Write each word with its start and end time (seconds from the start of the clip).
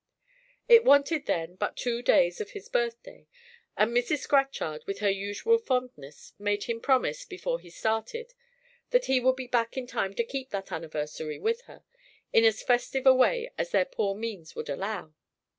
It 0.67 0.83
wanted 0.83 1.27
then 1.27 1.57
but 1.57 1.77
two 1.77 2.01
days 2.01 2.41
of 2.41 2.49
his 2.57 2.69
birthday; 2.69 3.27
and 3.77 3.95
Mrs. 3.95 4.17
Scatchard, 4.21 4.83
with 4.87 4.97
her 4.97 5.11
usual 5.11 5.59
fondness, 5.59 6.33
made 6.39 6.63
him 6.63 6.81
promise, 6.81 7.23
before 7.23 7.59
he 7.59 7.69
started, 7.69 8.33
that 8.89 9.05
he 9.05 9.19
would 9.19 9.35
be 9.35 9.45
back 9.45 9.77
in 9.77 9.85
time 9.85 10.15
to 10.15 10.23
keep 10.23 10.49
that 10.49 10.71
anniversary 10.71 11.37
with 11.37 11.61
her, 11.69 11.83
in 12.33 12.43
as 12.45 12.63
festive 12.63 13.05
a 13.05 13.13
way 13.13 13.51
as 13.59 13.69
their 13.69 13.85
poor 13.85 14.15
means 14.15 14.55
would 14.55 14.69
allow. 14.69 15.13